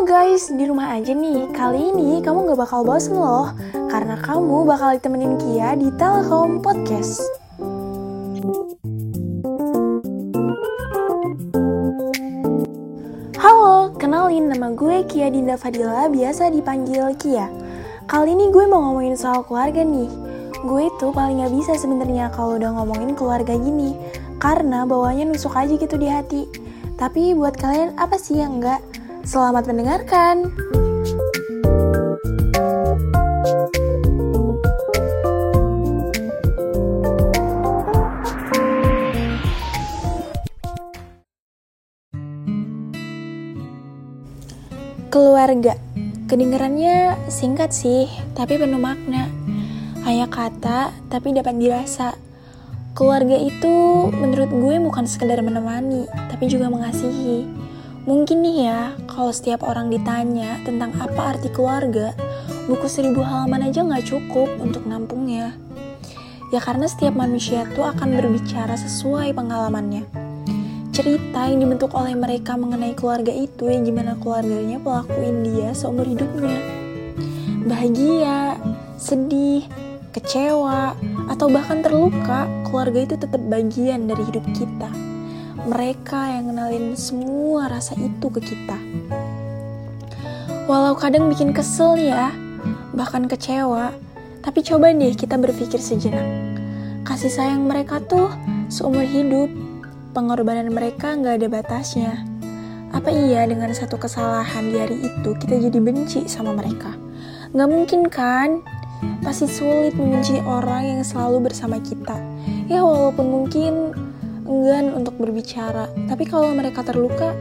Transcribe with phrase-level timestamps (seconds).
[0.00, 1.52] Guys, di rumah aja nih.
[1.52, 3.52] Kali ini kamu gak bakal bosen loh,
[3.92, 7.20] karena kamu bakal ditemenin Kia di Telekom Podcast.
[13.36, 17.52] Halo, kenalin nama gue Kia Dinda Fadila, biasa dipanggil Kia.
[18.08, 20.08] Kali ini gue mau ngomongin soal keluarga nih.
[20.64, 24.00] Gue itu paling gak bisa sebenarnya kalau udah ngomongin keluarga gini,
[24.40, 26.48] karena bawahnya nusuk aja gitu di hati.
[26.96, 28.80] Tapi buat kalian apa sih yang enggak?
[29.20, 30.48] Selamat mendengarkan.
[45.12, 45.76] Keluarga.
[46.30, 49.28] Kedengarannya singkat sih, tapi penuh makna.
[50.06, 52.16] Hanya kata, tapi dapat dirasa.
[52.96, 57.44] Keluarga itu menurut gue bukan sekedar menemani, tapi juga mengasihi.
[58.08, 62.16] Mungkin nih ya, kalau setiap orang ditanya tentang apa arti keluarga,
[62.64, 65.52] buku seribu halaman aja nggak cukup untuk nampungnya.
[66.48, 70.08] Ya karena setiap manusia tuh akan berbicara sesuai pengalamannya.
[70.90, 76.56] Cerita yang dibentuk oleh mereka mengenai keluarga itu yang gimana keluarganya pelakuin dia seumur hidupnya.
[77.68, 78.56] Bahagia,
[78.96, 79.68] sedih,
[80.10, 80.96] kecewa,
[81.30, 85.09] atau bahkan terluka, keluarga itu tetap bagian dari hidup kita.
[85.70, 88.74] Mereka yang kenalin semua rasa itu ke kita.
[90.66, 92.34] Walau kadang bikin kesel ya,
[92.90, 93.94] bahkan kecewa,
[94.42, 96.26] tapi coba deh kita berpikir sejenak.
[97.06, 98.34] Kasih sayang mereka tuh
[98.66, 99.46] seumur hidup,
[100.10, 102.18] pengorbanan mereka nggak ada batasnya.
[102.90, 106.98] Apa iya dengan satu kesalahan di hari itu kita jadi benci sama mereka?
[107.54, 108.58] Nggak mungkin kan?
[109.22, 112.18] Pasti sulit membenci orang yang selalu bersama kita.
[112.66, 113.94] Ya walaupun mungkin
[114.50, 117.38] enggan untuk berbicara, tapi kalau mereka terluka,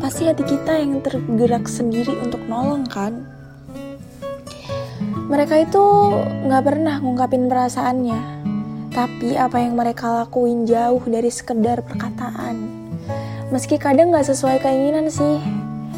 [0.00, 3.28] pasti hati kita yang tergerak sendiri untuk nolong kan?
[5.28, 5.84] Mereka itu
[6.48, 8.20] nggak pernah ngungkapin perasaannya,
[8.96, 12.64] tapi apa yang mereka lakuin jauh dari sekedar perkataan.
[13.52, 15.36] Meski kadang nggak sesuai keinginan sih,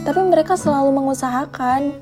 [0.02, 1.94] tapi mereka selalu mengusahakan.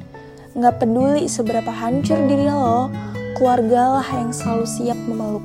[0.57, 2.89] Nggak peduli seberapa hancur diri lo,
[3.37, 5.45] keluargalah yang selalu siap memeluk.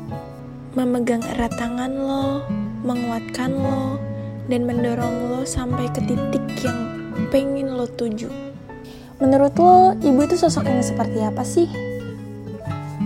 [0.74, 2.42] Memegang erat tangan lo,
[2.84, 3.98] menguatkan lo,
[4.52, 6.80] dan mendorong lo sampai ke titik yang
[7.32, 8.28] pengen lo tuju.
[9.24, 11.72] Menurut lo, ibu itu sosok yang seperti apa sih?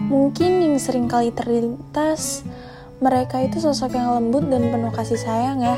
[0.09, 2.41] Mungkin yang sering kali terlintas,
[2.97, 5.77] mereka itu sosok yang lembut dan penuh kasih sayang ya.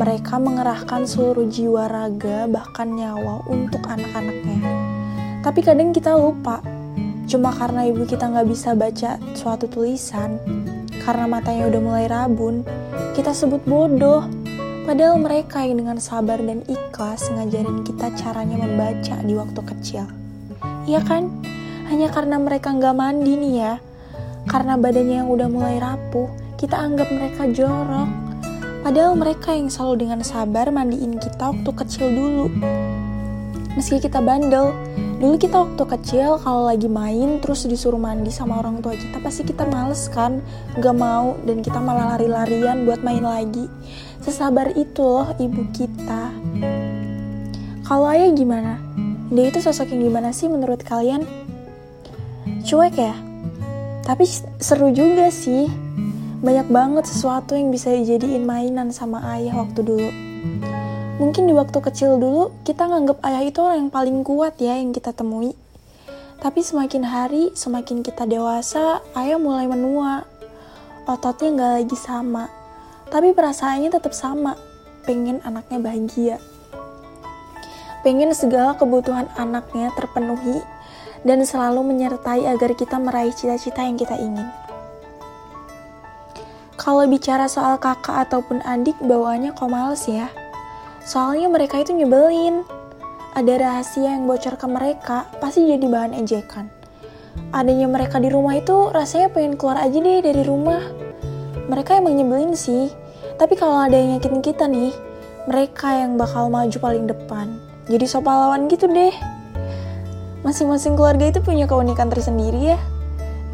[0.00, 4.62] Mereka mengerahkan seluruh jiwa raga, bahkan nyawa untuk anak-anaknya.
[5.44, 6.64] Tapi kadang kita lupa,
[7.28, 10.40] cuma karena ibu kita nggak bisa baca suatu tulisan,
[11.00, 12.62] karena matanya udah mulai rabun,
[13.16, 14.24] kita sebut bodoh.
[14.84, 20.04] Padahal mereka yang dengan sabar dan ikhlas ngajarin kita caranya membaca di waktu kecil.
[20.88, 21.30] Iya kan?
[21.92, 23.74] Hanya karena mereka nggak mandi nih ya.
[24.48, 28.08] Karena badannya yang udah mulai rapuh, kita anggap mereka jorok.
[28.80, 32.46] Padahal mereka yang selalu dengan sabar mandiin kita waktu kecil dulu.
[33.76, 34.72] Meski kita bandel,
[35.20, 39.44] dulu kita waktu kecil kalau lagi main terus disuruh mandi sama orang tua kita pasti
[39.44, 40.40] kita males kan?
[40.80, 43.68] Gak mau dan kita malah lari-larian buat main lagi.
[44.24, 46.32] Sesabar itu loh ibu kita.
[47.84, 48.80] Kalau ayah gimana?
[49.28, 51.28] Dia itu sosok yang gimana sih menurut kalian?
[52.64, 53.12] Cuek ya?
[54.08, 54.24] Tapi
[54.56, 55.68] seru juga sih.
[56.40, 60.08] Banyak banget sesuatu yang bisa dijadiin mainan sama ayah waktu dulu
[61.20, 64.96] Mungkin di waktu kecil dulu kita nganggap ayah itu orang yang paling kuat ya yang
[64.96, 65.52] kita temui.
[66.40, 70.24] Tapi semakin hari, semakin kita dewasa, ayah mulai menua.
[71.04, 72.48] Ototnya nggak lagi sama.
[73.12, 74.56] Tapi perasaannya tetap sama.
[75.04, 76.36] Pengen anaknya bahagia.
[78.00, 80.64] Pengen segala kebutuhan anaknya terpenuhi
[81.20, 84.48] dan selalu menyertai agar kita meraih cita-cita yang kita ingin.
[86.80, 90.32] Kalau bicara soal kakak ataupun adik, bawaannya kok males ya.
[91.00, 92.62] Soalnya mereka itu nyebelin.
[93.30, 96.66] Ada rahasia yang bocor ke mereka, pasti jadi bahan ejekan.
[97.54, 100.82] Adanya mereka di rumah itu rasanya pengen keluar aja deh dari rumah.
[101.70, 102.90] Mereka emang nyebelin sih,
[103.38, 104.90] tapi kalau ada yang nyakitin kita nih,
[105.46, 107.54] mereka yang bakal maju paling depan.
[107.86, 109.14] Jadi so pahlawan gitu deh.
[110.42, 112.78] Masing-masing keluarga itu punya keunikan tersendiri ya,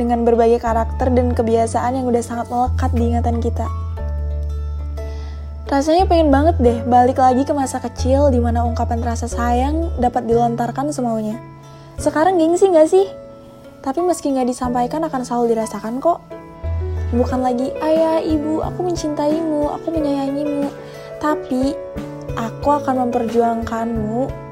[0.00, 3.85] dengan berbagai karakter dan kebiasaan yang udah sangat melekat di ingatan kita.
[5.66, 10.30] Rasanya pengen banget deh balik lagi ke masa kecil di mana ungkapan rasa sayang dapat
[10.30, 11.42] dilontarkan semaunya.
[11.98, 13.06] Sekarang gengsi gak sih?
[13.82, 16.22] Tapi meski gak disampaikan akan selalu dirasakan kok.
[17.10, 20.70] Bukan lagi, ayah, ibu, aku mencintaimu, aku menyayangimu.
[21.22, 21.74] Tapi,
[22.34, 24.46] aku akan memperjuangkanmu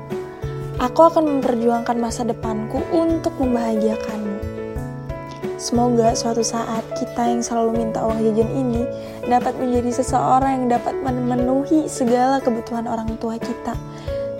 [0.74, 4.23] Aku akan memperjuangkan masa depanku untuk membahagiakanmu.
[5.54, 8.82] Semoga suatu saat kita yang selalu minta uang jajan ini
[9.30, 13.78] dapat menjadi seseorang yang dapat memenuhi segala kebutuhan orang tua kita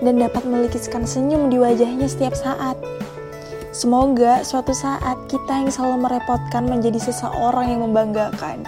[0.03, 2.75] dan dapat melukiskan senyum di wajahnya setiap saat.
[3.71, 8.67] Semoga suatu saat kita yang selalu merepotkan menjadi seseorang yang membanggakan.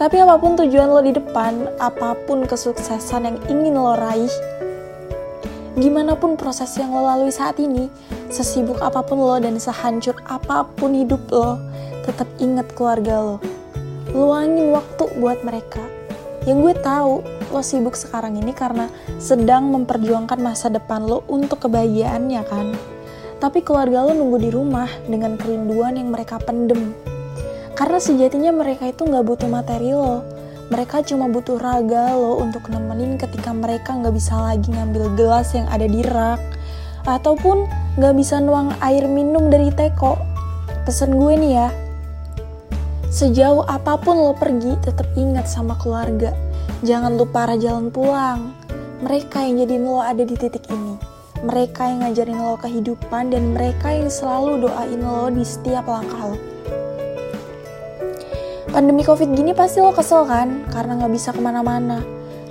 [0.00, 4.32] Tapi apa pun tujuan lo di depan, apa pun kesuksesan yang ingin lo raih,
[5.76, 7.92] gimana pun proses yang lo lalui saat ini,
[8.30, 11.58] sesibuk apa pun lo dan sehancur apa pun hidup lo,
[12.06, 13.36] tetap ingat keluarga lo.
[14.14, 15.82] Luangin waktu buat mereka.
[16.48, 17.14] Yang gue tahu,
[17.52, 18.88] lo sibuk sekarang ini karena
[19.20, 22.72] sedang memperjuangkan masa depan lo untuk kebahagiaannya kan.
[23.42, 26.96] Tapi keluarga lo nunggu di rumah dengan kerinduan yang mereka pendem.
[27.76, 30.24] Karena sejatinya mereka itu nggak butuh materi lo,
[30.70, 35.66] mereka cuma butuh raga lo untuk nemenin ketika mereka nggak bisa lagi ngambil gelas yang
[35.66, 36.59] ada di rak.
[37.04, 40.16] Ataupun nggak bisa nuang air minum dari teko.
[40.84, 41.68] Pesen gue nih ya,
[43.12, 46.32] sejauh apa pun lo pergi, tetap ingat sama keluarga.
[46.80, 48.56] Jangan lupa arah jalan pulang.
[49.04, 50.96] Mereka yang jadiin lo ada di titik ini.
[51.40, 56.50] Mereka yang ngajarin lo kehidupan dan mereka yang selalu doain lo di setiap langkah lo
[58.70, 61.98] pandemi covid gini pasti lo kesel kan karena nggak bisa ke mana-mana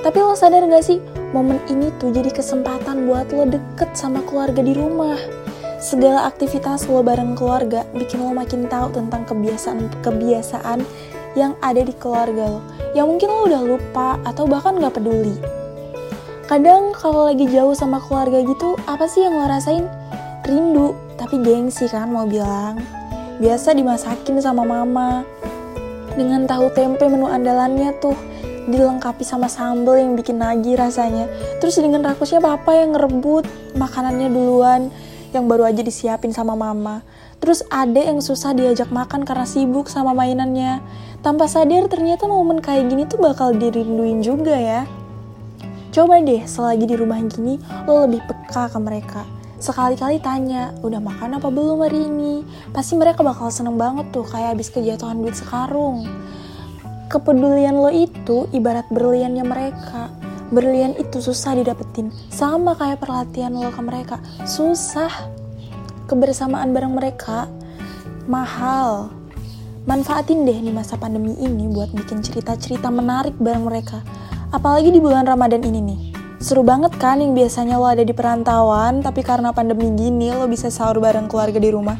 [0.04, 1.00] tapi lo sadar gak sih
[1.30, 5.18] momen ini tuh jadi kesempatan buat lo deket sama keluarga di rumah.
[5.80, 10.84] Segala aktivitas lo bareng keluarga bikin lo makin tahu tentang kebiasaan-kebiasaan
[11.38, 12.62] yang ada di keluarga lo.
[12.98, 15.38] Yang mungkin lo udah lupa atau bahkan gak peduli.
[16.50, 19.86] Kadang kalau lagi jauh sama keluarga gitu apa sih yang lo rasain?
[20.50, 22.82] Rindu tapi gengsi kan mau bilang.
[23.38, 25.22] Biasa dimasakin sama mama.
[26.18, 28.18] Dengan tahu tempe menu andalannya tuh
[28.68, 31.32] dilengkapi sama sambal yang bikin nagih rasanya.
[31.64, 33.48] Terus dengan rakusnya papa yang ngerebut
[33.80, 34.92] makanannya duluan
[35.32, 37.06] yang baru aja disiapin sama mama.
[37.40, 40.84] Terus ada yang susah diajak makan karena sibuk sama mainannya.
[41.24, 44.84] Tanpa sadar ternyata momen kayak gini tuh bakal dirinduin juga ya.
[45.96, 47.58] Coba deh selagi di rumah gini
[47.88, 49.24] lo lebih peka ke mereka
[49.60, 52.48] sekali-kali tanya, udah makan apa belum hari ini?
[52.72, 56.08] Pasti mereka bakal seneng banget tuh, kayak habis kejatuhan duit sekarung.
[57.10, 60.14] Kepedulian lo itu ibarat berliannya mereka.
[60.54, 64.22] Berlian itu susah didapetin, sama kayak perhatian lo ke mereka.
[64.46, 65.10] Susah.
[66.06, 67.50] Kebersamaan bareng mereka
[68.30, 69.10] mahal.
[69.90, 74.06] Manfaatin deh nih masa pandemi ini buat bikin cerita-cerita menarik bareng mereka.
[74.54, 76.02] Apalagi di bulan Ramadan ini nih
[76.40, 80.72] Seru banget kan yang biasanya lo ada di perantauan, tapi karena pandemi gini lo bisa
[80.72, 82.00] sahur bareng keluarga di rumah.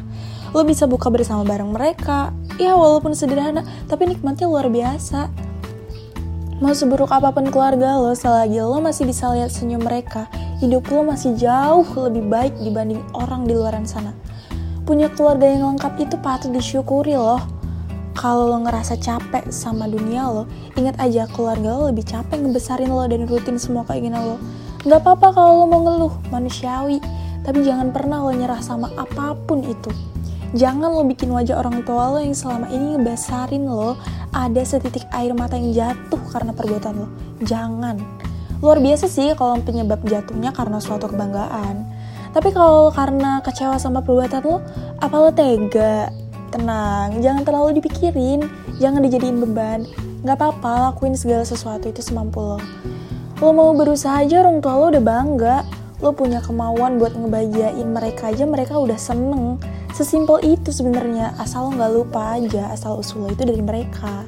[0.56, 2.32] Lo bisa buka bersama bareng mereka.
[2.60, 5.32] Ya walaupun sederhana, tapi nikmatnya luar biasa.
[6.60, 10.28] Mau seburuk apa pun keluarga lo, selagi lo masih bisa lihat senyum mereka,
[10.60, 14.12] hidup lo masih jauh lebih baik dibanding orang di luaran sana.
[14.84, 17.40] Punya keluarga yang lengkap itu patut disyukuri loh
[18.12, 20.44] kalau lo ngerasa capek sama dunia lo,
[20.76, 24.36] ingat aja keluarga lo lebih capek ngebesarin lo dan rutin semua keinginan lo.
[24.84, 27.00] Gak apa-apa kalau lo mau ngeluh, manusiawi.
[27.40, 29.88] Tapi jangan pernah lo nyerah sama apa pun itu.
[30.50, 33.94] Jangan lo bikin wajah orang tua lo yang selama ini ngebesarin lo
[34.34, 37.06] ada setitik air mata yang jatuh karena perbuatan lo.
[37.46, 37.96] Jangan.
[38.58, 41.86] Luar biasa sih kalau penyebab jatuhnya karena suatu kebanggaan.
[42.30, 44.58] Tapi kalau karena kecewa sama perbuatan lo,
[44.98, 46.10] apa lo tega?
[46.50, 48.42] tenang, jangan terlalu dipikirin,
[48.82, 49.86] jangan dijadiin beban.
[50.26, 52.58] Gak apa-apa, lakuin segala sesuatu itu semampu lo.
[53.40, 55.56] Lo mau berusaha aja orang tua lo udah bangga.
[56.04, 59.56] Lo punya kemauan buat ngebahagiain mereka aja, mereka udah seneng.
[59.94, 64.24] Sesimpel itu sebenarnya, asal lo gak lupa aja asal usul lo itu dari mereka.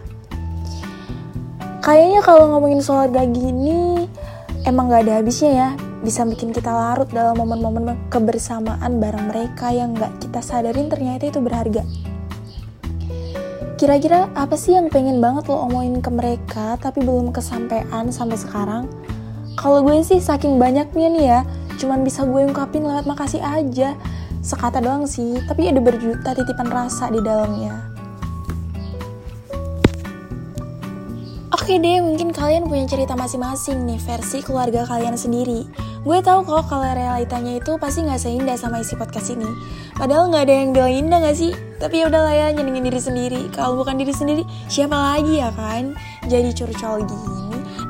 [1.83, 4.07] Kayaknya kalau ngomongin gak gini,
[4.69, 5.69] emang gak ada habisnya ya
[6.03, 11.39] bisa bikin kita larut dalam momen-momen kebersamaan bareng mereka yang gak kita sadarin ternyata itu
[11.39, 11.87] berharga.
[13.79, 18.87] Kira-kira apa sih yang pengen banget lo omongin ke mereka tapi belum kesampaian sampai sekarang?
[19.59, 21.41] Kalau gue sih saking banyaknya nih ya,
[21.79, 23.95] cuman bisa gue ungkapin lewat makasih aja.
[24.43, 27.79] Sekata doang sih, tapi ada berjuta titipan rasa di dalamnya.
[31.55, 35.63] Oke deh, mungkin kalian punya cerita masing-masing nih versi keluarga kalian sendiri.
[36.03, 39.47] Gue tahu kok kalau realitanya itu pasti nggak seindah sama isi podcast ini.
[39.95, 41.55] Padahal nggak ada yang bilang indah nggak sih?
[41.79, 43.43] Tapi ya udahlah ya nyenengin diri sendiri.
[43.55, 45.95] Kalau bukan diri sendiri, siapa lagi ya kan?
[46.27, 47.42] Jadi curcol gini.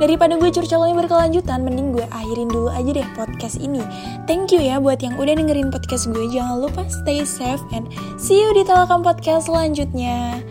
[0.03, 3.79] Daripada gue curcolnya berkelanjutan, mending gue akhirin dulu aja deh podcast ini.
[4.27, 6.27] Thank you ya buat yang udah dengerin podcast gue.
[6.27, 7.87] Jangan lupa stay safe and
[8.19, 10.43] see you di Telkom Podcast selanjutnya.